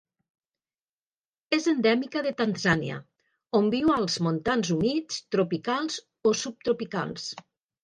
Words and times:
És 1.57 1.67
endèmica 1.71 2.23
de 2.27 2.31
Tanzània, 2.39 2.97
on 3.61 3.69
viu 3.75 3.93
als 3.97 4.17
montans 4.29 4.73
humits 4.79 5.23
tropicals 5.37 6.03
o 6.33 6.35
subtropicals. 6.45 7.33